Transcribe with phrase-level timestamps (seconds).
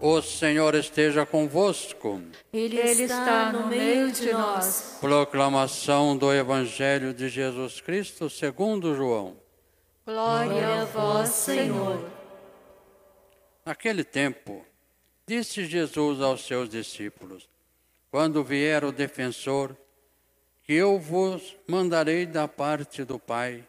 [0.00, 2.22] O Senhor esteja convosco.
[2.52, 4.96] Ele, está no meio de nós.
[5.00, 9.36] Proclamação do Evangelho de Jesus Cristo segundo João.
[10.06, 12.08] Glória a vós, Senhor.
[13.66, 14.64] Naquele tempo,
[15.26, 17.48] disse Jesus aos seus discípulos:
[18.08, 19.76] Quando vier o defensor,
[20.62, 23.66] que eu vos mandarei da parte do Pai,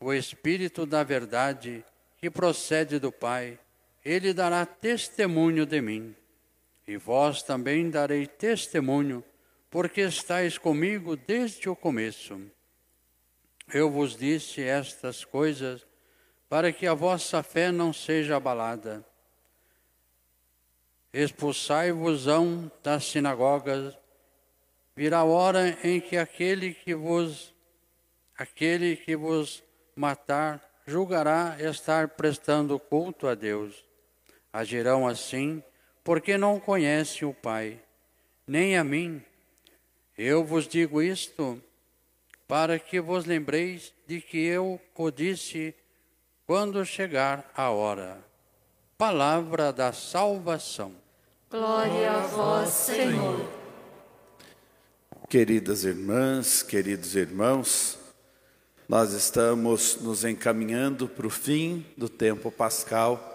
[0.00, 1.84] o Espírito da verdade,
[2.18, 3.56] que procede do Pai,
[4.04, 6.14] ele dará testemunho de mim.
[6.86, 9.24] E vós também darei testemunho,
[9.70, 12.40] porque estáis comigo desde o começo.
[13.72, 15.86] Eu vos disse estas coisas
[16.48, 19.06] para que a vossa fé não seja abalada.
[21.12, 23.96] Expulsai-vos-ão das sinagogas,
[24.96, 27.54] virá a hora em que aquele que vos
[28.36, 29.62] aquele que vos
[29.94, 33.89] matar julgará estar prestando culto a Deus.
[34.52, 35.62] Agirão assim
[36.02, 37.80] porque não conhecem o Pai,
[38.46, 39.22] nem a mim.
[40.16, 41.62] Eu vos digo isto
[42.48, 45.74] para que vos lembreis de que eu o disse
[46.46, 48.18] quando chegar a hora.
[48.98, 50.92] Palavra da salvação.
[51.48, 53.48] Glória a vós, Senhor.
[55.28, 57.98] Queridas irmãs, queridos irmãos,
[58.88, 63.29] nós estamos nos encaminhando para o fim do tempo pascal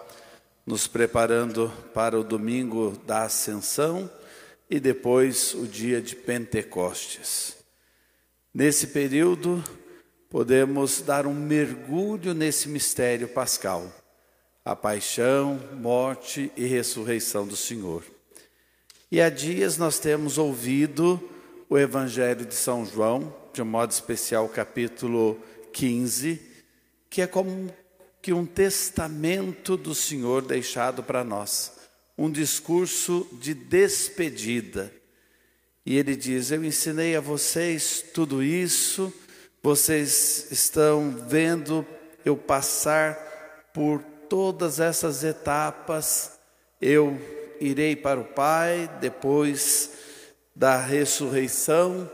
[0.66, 4.10] nos preparando para o domingo da Ascensão
[4.68, 7.56] e depois o dia de Pentecostes.
[8.52, 9.62] Nesse período,
[10.28, 13.92] podemos dar um mergulho nesse mistério pascal,
[14.64, 18.02] a paixão, morte e ressurreição do Senhor.
[19.10, 21.22] E há dias nós temos ouvido
[21.70, 25.40] o Evangelho de São João, de um modo especial, capítulo
[25.72, 26.40] 15,
[27.08, 27.72] que é como
[28.26, 31.74] que um testamento do Senhor deixado para nós,
[32.18, 34.92] um discurso de despedida.
[35.84, 39.14] E ele diz: Eu ensinei a vocês tudo isso,
[39.62, 41.86] vocês estão vendo
[42.24, 43.14] eu passar
[43.72, 46.32] por todas essas etapas,
[46.80, 47.16] eu
[47.60, 49.92] irei para o Pai depois
[50.52, 52.10] da ressurreição,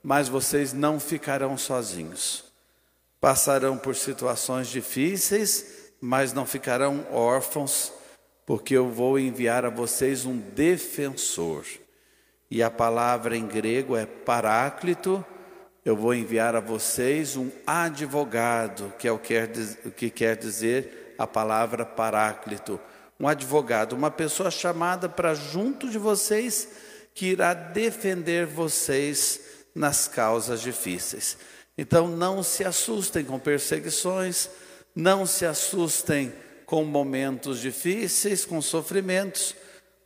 [0.00, 2.49] mas vocês não ficarão sozinhos.
[3.20, 7.92] Passarão por situações difíceis, mas não ficarão órfãos,
[8.46, 11.66] porque eu vou enviar a vocês um defensor.
[12.50, 15.24] E a palavra em grego é paráclito.
[15.84, 21.84] Eu vou enviar a vocês um advogado, que é o que quer dizer a palavra
[21.84, 22.80] paráclito.
[23.20, 26.68] Um advogado, uma pessoa chamada para junto de vocês,
[27.14, 29.40] que irá defender vocês
[29.74, 31.36] nas causas difíceis.
[31.80, 34.50] Então não se assustem com perseguições,
[34.94, 36.30] não se assustem
[36.66, 39.54] com momentos difíceis, com sofrimentos,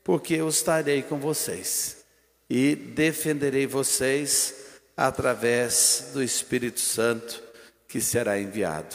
[0.05, 2.05] porque eu estarei com vocês
[2.49, 4.55] e defenderei vocês
[4.97, 7.43] através do Espírito Santo
[7.89, 8.95] que será enviado.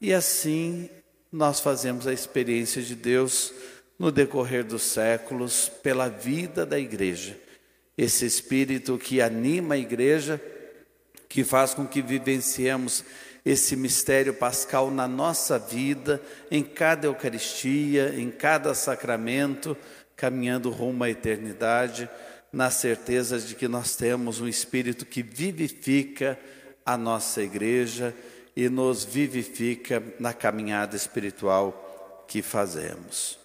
[0.00, 0.88] E assim
[1.30, 3.52] nós fazemos a experiência de Deus
[3.98, 7.38] no decorrer dos séculos pela vida da igreja.
[7.94, 10.40] Esse espírito que anima a igreja
[11.30, 13.04] que faz com que vivenciemos
[13.46, 16.20] esse mistério pascal na nossa vida,
[16.50, 19.76] em cada Eucaristia, em cada sacramento,
[20.16, 22.10] caminhando rumo à eternidade,
[22.52, 26.36] na certeza de que nós temos um Espírito que vivifica
[26.84, 28.12] a nossa igreja
[28.56, 33.38] e nos vivifica na caminhada espiritual que fazemos.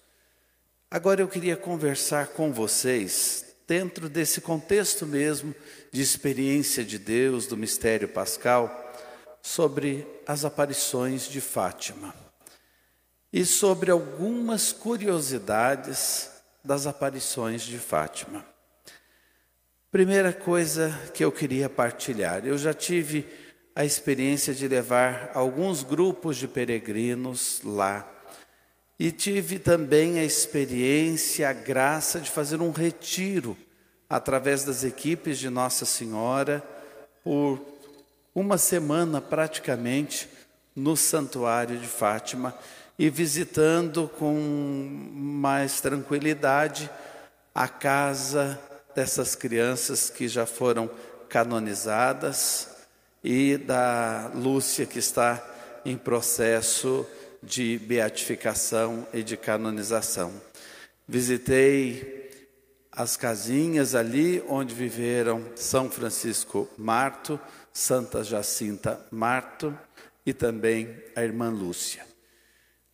[0.90, 5.54] Agora eu queria conversar com vocês dentro desse contexto mesmo
[5.96, 8.94] de experiência de Deus, do mistério pascal,
[9.40, 12.14] sobre as aparições de Fátima
[13.32, 16.28] e sobre algumas curiosidades
[16.62, 18.44] das aparições de Fátima.
[19.90, 23.26] Primeira coisa que eu queria partilhar, eu já tive
[23.74, 28.06] a experiência de levar alguns grupos de peregrinos lá
[28.98, 33.56] e tive também a experiência, a graça de fazer um retiro
[34.08, 36.62] através das equipes de Nossa Senhora
[37.24, 37.60] por
[38.34, 40.28] uma semana praticamente
[40.74, 42.54] no Santuário de Fátima
[42.98, 44.34] e visitando com
[45.14, 46.90] mais tranquilidade
[47.54, 48.60] a casa
[48.94, 50.88] dessas crianças que já foram
[51.28, 52.68] canonizadas
[53.24, 55.42] e da Lúcia que está
[55.84, 57.06] em processo
[57.42, 60.32] de beatificação e de canonização.
[61.08, 62.15] Visitei
[62.96, 67.38] as casinhas ali onde viveram São Francisco Marto,
[67.70, 69.78] Santa Jacinta Marto
[70.24, 72.06] e também a irmã Lúcia.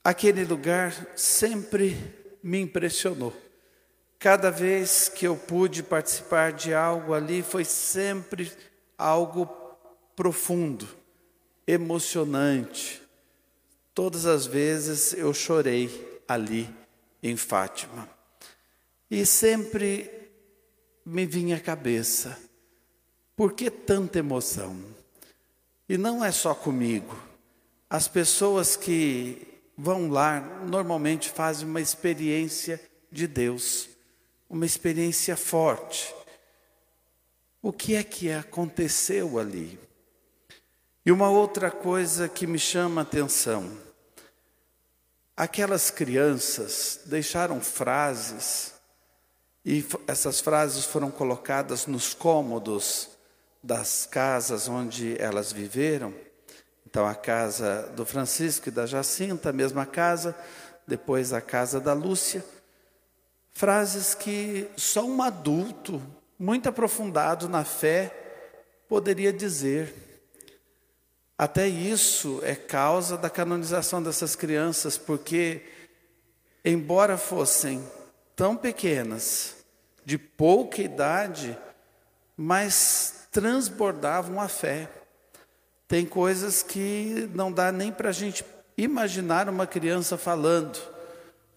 [0.03, 1.97] Aquele lugar sempre
[2.43, 3.33] me impressionou.
[4.19, 8.53] Cada vez que eu pude participar de algo ali, foi sempre
[8.99, 9.47] algo
[10.17, 10.89] profundo,
[11.65, 13.01] emocionante.
[13.95, 16.69] Todas as vezes eu chorei ali
[17.23, 18.09] em Fátima.
[19.13, 20.11] E sempre
[21.05, 22.41] me vinha à cabeça,
[23.37, 24.83] por que tanta emoção?
[25.87, 27.15] E não é só comigo.
[27.91, 32.81] As pessoas que vão lá normalmente fazem uma experiência
[33.11, 33.87] de Deus,
[34.49, 36.15] uma experiência forte.
[37.61, 39.79] O que é que aconteceu ali?
[41.05, 43.77] E uma outra coisa que me chama a atenção:
[45.37, 48.73] aquelas crianças deixaram frases,
[49.65, 53.11] e essas frases foram colocadas nos cômodos
[53.63, 56.13] das casas onde elas viveram.
[56.85, 60.37] Então, a casa do Francisco e da Jacinta, a mesma casa,
[60.87, 62.45] depois a casa da Lúcia.
[63.53, 66.03] Frases que só um adulto,
[66.39, 68.13] muito aprofundado na fé,
[68.89, 69.95] poderia dizer.
[71.39, 75.63] Até isso é causa da canonização dessas crianças, porque,
[76.65, 77.83] embora fossem
[78.35, 79.57] tão pequenas,
[80.05, 81.57] de pouca idade,
[82.37, 84.89] mas transbordavam a fé.
[85.87, 88.45] Tem coisas que não dá nem para a gente
[88.77, 90.79] imaginar uma criança falando.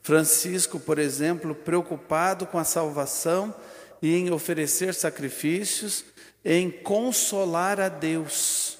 [0.02, 3.54] Francisco, por exemplo, preocupado com a salvação
[4.02, 6.06] e em oferecer sacrifícios,
[6.44, 8.78] em consolar a Deus,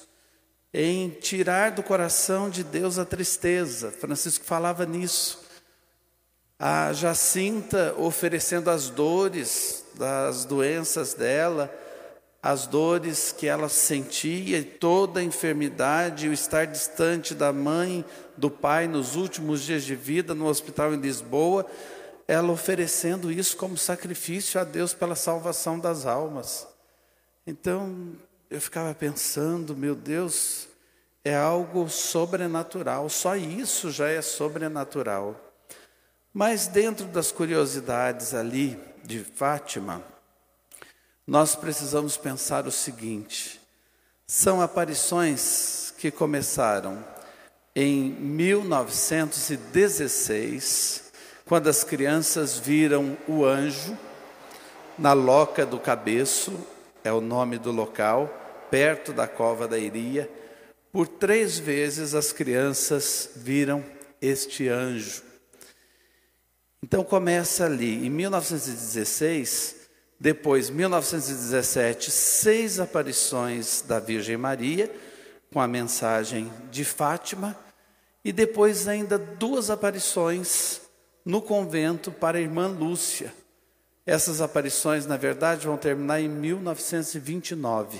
[0.72, 3.90] em tirar do coração de Deus a tristeza.
[3.90, 5.45] Francisco falava nisso.
[6.58, 11.70] A Jacinta oferecendo as dores das doenças dela,
[12.42, 18.04] as dores que ela sentia, toda a enfermidade, o estar distante da mãe,
[18.36, 21.66] do pai nos últimos dias de vida no hospital em Lisboa,
[22.26, 26.66] ela oferecendo isso como sacrifício a Deus pela salvação das almas.
[27.46, 28.12] Então,
[28.48, 30.68] eu ficava pensando, meu Deus,
[31.22, 35.45] é algo sobrenatural, só isso já é sobrenatural.
[36.38, 40.02] Mas dentro das curiosidades ali de Fátima,
[41.26, 43.58] nós precisamos pensar o seguinte:
[44.26, 47.02] são aparições que começaram
[47.74, 51.04] em 1916,
[51.46, 53.96] quando as crianças viram o anjo
[54.98, 56.52] na loca do cabeço,
[57.02, 58.28] é o nome do local,
[58.70, 60.30] perto da cova da Iria.
[60.92, 63.82] Por três vezes as crianças viram
[64.20, 65.24] este anjo.
[66.82, 69.76] Então começa ali, em 1916,
[70.18, 74.90] depois, 1917, seis aparições da Virgem Maria,
[75.52, 77.56] com a mensagem de Fátima,
[78.24, 80.80] e depois ainda duas aparições
[81.24, 83.32] no convento para a irmã Lúcia.
[84.04, 87.98] Essas aparições, na verdade, vão terminar em 1929.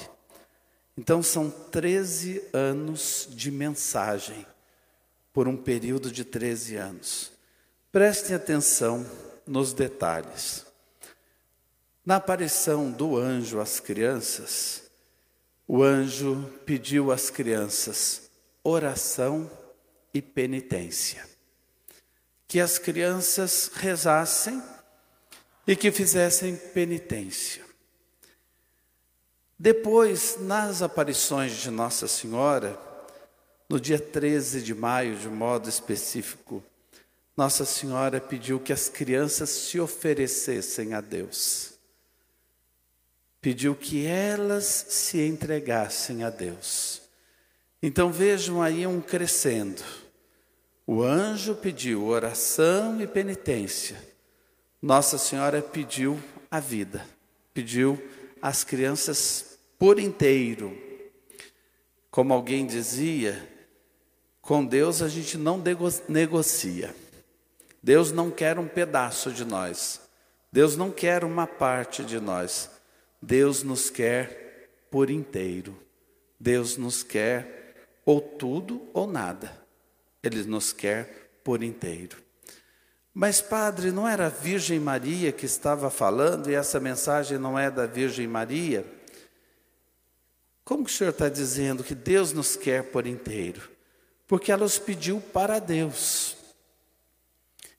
[0.97, 4.47] Então, são 13 anos de mensagem,
[5.33, 7.36] por um período de 13 anos.
[7.97, 9.07] Prestem atenção
[9.47, 10.67] nos detalhes.
[12.05, 14.83] Na aparição do anjo às crianças,
[15.67, 18.29] o anjo pediu às crianças
[18.63, 19.51] oração
[20.13, 21.27] e penitência.
[22.47, 24.63] Que as crianças rezassem
[25.67, 27.65] e que fizessem penitência.
[29.59, 32.79] Depois, nas aparições de Nossa Senhora,
[33.67, 36.63] no dia 13 de maio, de modo específico,
[37.37, 41.77] Nossa Senhora pediu que as crianças se oferecessem a Deus
[43.47, 47.01] pediu que elas se entregassem a Deus.
[47.81, 49.85] Então vejam aí um crescendo.
[50.85, 54.03] O anjo pediu oração e penitência.
[54.83, 57.07] Nossa Senhora pediu a vida,
[57.55, 58.03] pediu
[58.43, 60.77] as crianças por inteiro.
[62.11, 63.49] Como alguém dizia,
[64.43, 65.63] com Deus a gente não
[66.09, 66.93] negocia.
[67.87, 70.01] Deus não quer um pedaço de nós.
[70.51, 72.69] Deus não quer uma parte de nós.
[73.23, 75.81] Deus nos quer por inteiro.
[76.41, 79.57] Deus nos quer ou tudo ou nada.
[80.21, 82.17] Ele nos quer por inteiro.
[83.15, 87.71] Mas, padre, não era a Virgem Maria que estava falando e essa mensagem não é
[87.71, 88.85] da Virgem Maria?
[90.65, 93.71] Como que o senhor está dizendo que Deus nos quer por inteiro?
[94.27, 96.36] Porque ela os pediu para Deus.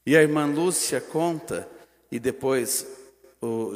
[0.07, 1.67] E a irmã Lúcia conta,
[2.09, 2.87] e depois
[3.41, 3.73] o,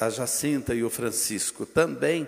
[0.00, 2.26] a Jacinta e o Francisco também,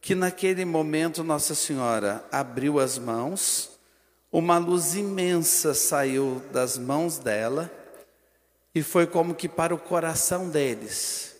[0.00, 3.76] que naquele momento Nossa Senhora abriu as mãos,
[4.30, 7.68] uma luz imensa saiu das mãos dela
[8.72, 11.34] e foi como que para o coração deles.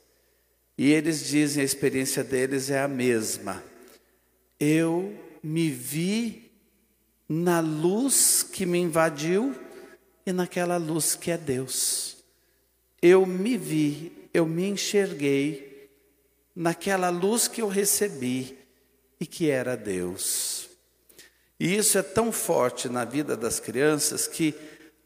[0.76, 3.62] E eles dizem, a experiência deles é a mesma.
[4.58, 6.50] Eu me vi
[7.28, 9.54] na luz que me invadiu
[10.28, 12.18] e naquela luz que é Deus.
[13.00, 15.90] Eu me vi, eu me enxerguei
[16.54, 18.58] naquela luz que eu recebi
[19.18, 20.68] e que era Deus.
[21.58, 24.54] E isso é tão forte na vida das crianças que,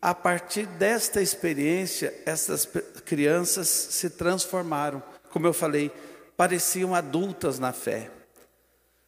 [0.01, 2.69] a partir desta experiência, essas
[3.05, 5.01] crianças se transformaram.
[5.31, 5.93] Como eu falei,
[6.37, 8.11] pareciam adultas na fé.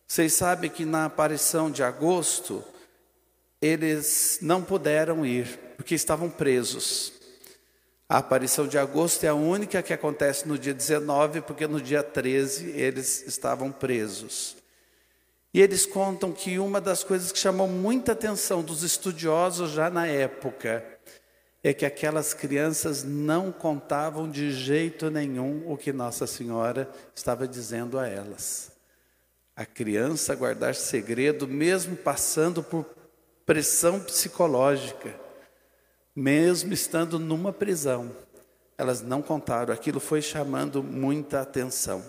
[0.06, 2.64] Vocês sabem que na aparição de agosto,
[3.61, 7.12] eles não puderam ir, porque estavam presos.
[8.09, 12.02] A aparição de agosto é a única que acontece no dia 19, porque no dia
[12.02, 14.57] 13 eles estavam presos.
[15.52, 20.07] E eles contam que uma das coisas que chamou muita atenção dos estudiosos já na
[20.07, 20.85] época
[21.62, 27.99] é que aquelas crianças não contavam de jeito nenhum o que Nossa Senhora estava dizendo
[27.99, 28.71] a elas.
[29.57, 32.85] A criança guardar segredo, mesmo passando por
[33.47, 35.24] pressão psicológica,
[36.14, 38.14] mesmo estando numa prisão.
[38.76, 42.04] Elas não contaram, aquilo foi chamando muita atenção.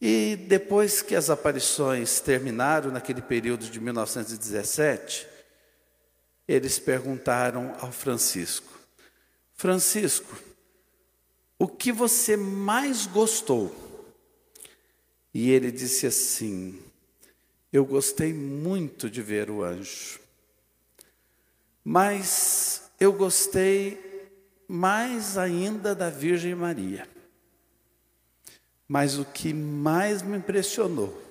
[0.00, 5.26] E depois que as aparições terminaram, naquele período de 1917,
[6.46, 8.78] eles perguntaram ao Francisco:
[9.54, 10.36] Francisco,
[11.58, 13.74] o que você mais gostou?
[15.32, 16.82] E ele disse assim:
[17.72, 20.20] Eu gostei muito de ver o anjo.
[21.84, 24.02] Mas eu gostei
[24.66, 27.06] mais ainda da Virgem Maria.
[28.88, 31.22] Mas o que mais me impressionou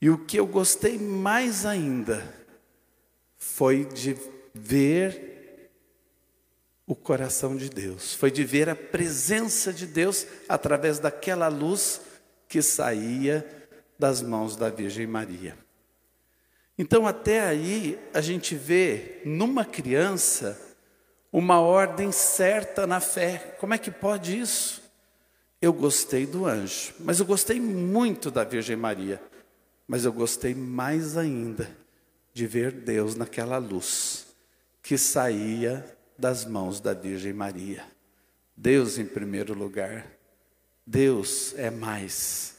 [0.00, 2.22] e o que eu gostei mais ainda
[3.36, 4.16] foi de
[4.54, 5.70] ver
[6.86, 12.00] o coração de Deus, foi de ver a presença de Deus através daquela luz
[12.48, 13.44] que saía
[13.98, 15.65] das mãos da Virgem Maria.
[16.78, 20.60] Então, até aí, a gente vê numa criança
[21.32, 23.56] uma ordem certa na fé.
[23.58, 24.82] Como é que pode isso?
[25.60, 29.20] Eu gostei do anjo, mas eu gostei muito da Virgem Maria,
[29.88, 31.68] mas eu gostei mais ainda
[32.32, 34.26] de ver Deus naquela luz
[34.82, 35.84] que saía
[36.18, 37.84] das mãos da Virgem Maria.
[38.56, 40.06] Deus em primeiro lugar.
[40.86, 42.55] Deus é mais.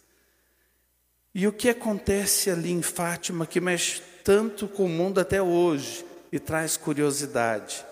[1.33, 6.05] E o que acontece ali em Fátima que mexe tanto com o mundo até hoje
[6.31, 7.85] e traz curiosidade?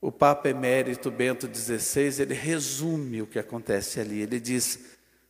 [0.00, 4.20] O Papa Emérito Bento XVI, ele resume o que acontece ali.
[4.20, 4.78] Ele diz: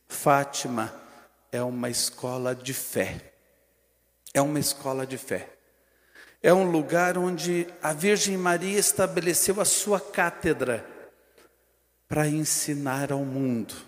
[0.07, 0.93] Fátima
[1.51, 3.33] é uma escola de fé.
[4.33, 5.49] É uma escola de fé.
[6.43, 10.85] É um lugar onde a Virgem Maria estabeleceu a sua cátedra
[12.07, 13.86] para ensinar ao mundo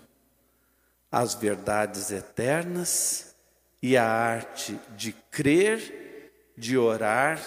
[1.10, 3.34] as verdades eternas
[3.82, 7.40] e a arte de crer, de orar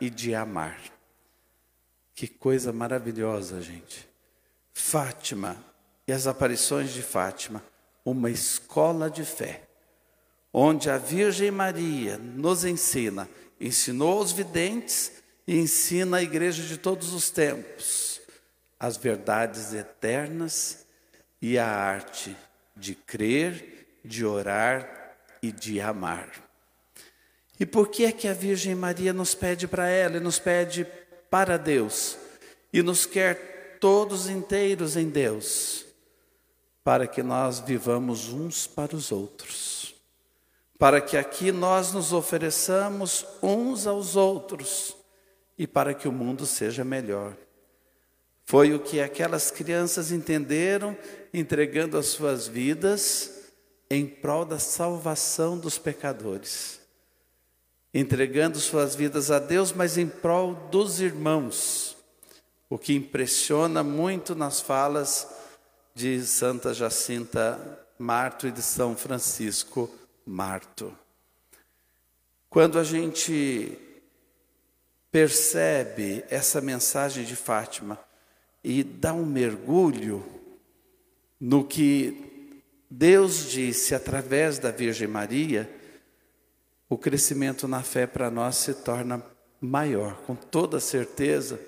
[0.00, 0.78] e de amar.
[2.14, 4.08] Que coisa maravilhosa, gente.
[4.72, 5.56] Fátima
[6.06, 7.62] e as aparições de Fátima,
[8.04, 9.62] uma escola de fé,
[10.52, 13.28] onde a Virgem Maria nos ensina,
[13.60, 15.12] ensinou aos videntes
[15.46, 18.08] e ensina a igreja de todos os tempos
[18.78, 20.86] as verdades eternas
[21.42, 22.36] e a arte
[22.78, 26.30] de crer, de orar e de amar.
[27.60, 30.86] E por que é que a Virgem Maria nos pede para ela e nos pede
[31.28, 32.16] para Deus
[32.72, 35.84] e nos quer todos inteiros em Deus?
[36.84, 39.94] Para que nós vivamos uns para os outros.
[40.78, 44.96] Para que aqui nós nos ofereçamos uns aos outros
[45.58, 47.36] e para que o mundo seja melhor.
[48.48, 50.96] Foi o que aquelas crianças entenderam,
[51.34, 53.52] entregando as suas vidas
[53.90, 56.80] em prol da salvação dos pecadores.
[57.92, 61.94] Entregando suas vidas a Deus, mas em prol dos irmãos.
[62.70, 65.28] O que impressiona muito nas falas
[65.94, 69.90] de Santa Jacinta Marto e de São Francisco
[70.24, 70.96] Marto.
[72.48, 73.76] Quando a gente
[75.12, 78.07] percebe essa mensagem de Fátima,
[78.68, 80.22] e dá um mergulho
[81.40, 82.60] no que
[82.90, 85.74] Deus disse através da Virgem Maria,
[86.86, 89.24] o crescimento na fé para nós se torna
[89.58, 91.58] maior, com toda certeza,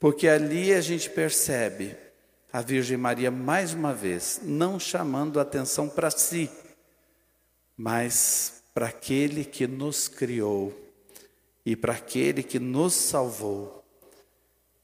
[0.00, 1.96] porque ali a gente percebe
[2.52, 6.50] a Virgem Maria mais uma vez, não chamando atenção para si,
[7.76, 10.74] mas para aquele que nos criou
[11.64, 13.83] e para aquele que nos salvou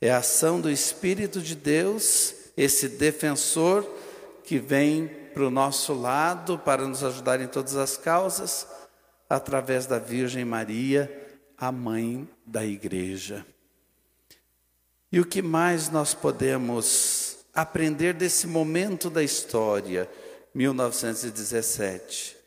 [0.01, 3.85] É a ação do Espírito de Deus, esse defensor
[4.43, 8.67] que vem para o nosso lado para nos ajudar em todas as causas,
[9.29, 13.45] através da Virgem Maria, a mãe da igreja.
[15.13, 20.09] E o que mais nós podemos aprender desse momento da história,
[20.55, 22.39] 1917?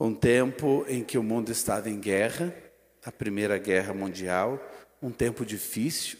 [0.00, 2.54] Um tempo em que o mundo estava em guerra,
[3.04, 4.58] a Primeira Guerra Mundial,
[5.02, 6.18] um tempo difícil,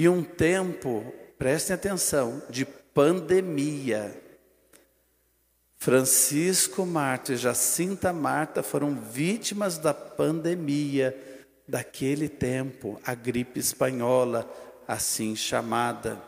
[0.00, 4.18] e um tempo, prestem atenção, de pandemia.
[5.76, 11.14] Francisco Marta e Jacinta Marta foram vítimas da pandemia
[11.68, 14.50] daquele tempo, a gripe espanhola,
[14.88, 16.18] assim chamada.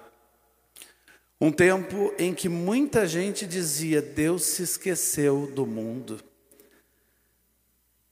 [1.40, 6.20] Um tempo em que muita gente dizia: Deus se esqueceu do mundo.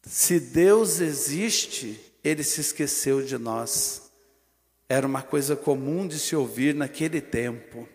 [0.00, 4.09] Se Deus existe, ele se esqueceu de nós.
[4.90, 7.88] Era uma coisa comum de se ouvir naquele tempo.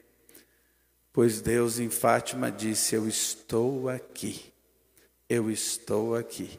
[1.11, 4.53] Pois Deus em Fátima disse: Eu estou aqui,
[5.27, 6.57] eu estou aqui.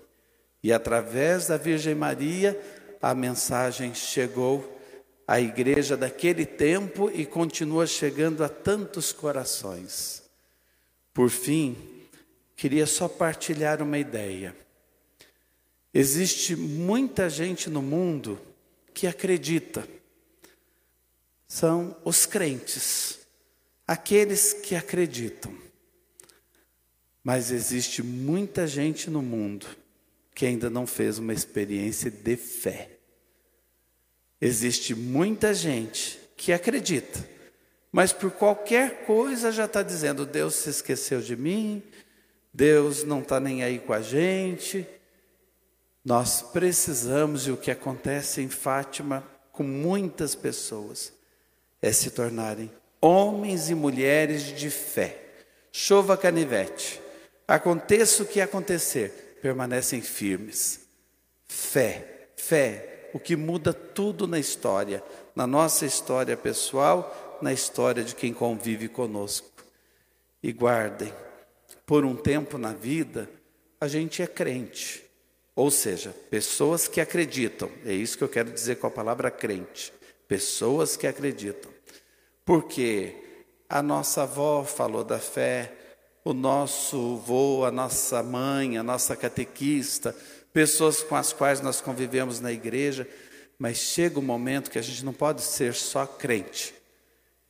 [0.62, 2.54] E através da Virgem Maria,
[3.00, 4.78] a mensagem chegou
[5.26, 10.22] à igreja daquele tempo e continua chegando a tantos corações.
[11.14, 11.78] Por fim,
[12.54, 14.54] queria só partilhar uma ideia.
[15.94, 18.38] Existe muita gente no mundo
[18.92, 19.95] que acredita,
[21.46, 23.20] são os crentes
[23.86, 25.54] aqueles que acreditam.
[27.22, 29.66] Mas existe muita gente no mundo
[30.34, 32.90] que ainda não fez uma experiência de fé.
[34.40, 37.26] Existe muita gente que acredita,
[37.90, 41.82] mas por qualquer coisa já está dizendo: Deus se esqueceu de mim,
[42.52, 44.86] Deus não está nem aí com a gente.
[46.04, 51.12] Nós precisamos, e o que acontece em Fátima com muitas pessoas,
[51.86, 55.18] é se tornarem homens e mulheres de fé.
[55.70, 57.00] Chova canivete,
[57.46, 60.80] aconteça o que acontecer, permanecem firmes.
[61.46, 65.02] Fé, fé, o que muda tudo na história,
[65.34, 69.64] na nossa história pessoal, na história de quem convive conosco.
[70.42, 71.12] E guardem,
[71.84, 73.30] por um tempo na vida,
[73.80, 75.04] a gente é crente.
[75.54, 79.92] Ou seja, pessoas que acreditam, é isso que eu quero dizer com a palavra crente.
[80.26, 81.75] Pessoas que acreditam.
[82.46, 83.12] Porque
[83.68, 85.72] a nossa avó falou da fé,
[86.24, 90.14] o nosso avô, a nossa mãe, a nossa catequista,
[90.52, 93.06] pessoas com as quais nós convivemos na igreja,
[93.58, 96.72] mas chega um momento que a gente não pode ser só crente.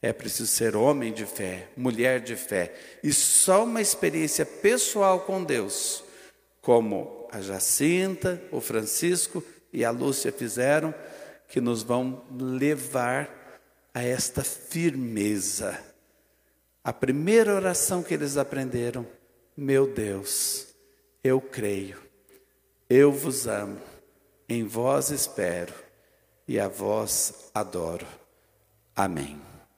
[0.00, 5.44] É preciso ser homem de fé, mulher de fé, e só uma experiência pessoal com
[5.44, 6.02] Deus,
[6.62, 10.94] como a Jacinta, o Francisco e a Lúcia fizeram,
[11.48, 13.45] que nos vão levar
[13.96, 15.80] a esta firmeza.
[16.84, 19.06] A primeira oração que eles aprenderam,
[19.56, 20.66] meu Deus,
[21.24, 21.96] eu creio,
[22.90, 23.80] eu vos amo,
[24.46, 25.72] em vós espero
[26.46, 28.06] e a vós adoro.
[28.94, 29.45] Amém.